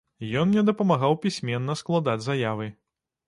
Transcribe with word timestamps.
Ён 0.43 0.47
мне 0.51 0.63
дапамагаў 0.69 1.17
пісьменна 1.27 1.77
складаць 1.81 2.25
заявы. 2.31 2.71